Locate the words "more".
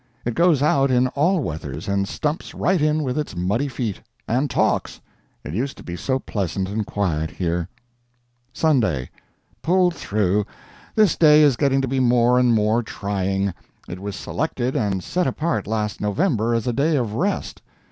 11.99-12.39, 12.51-12.81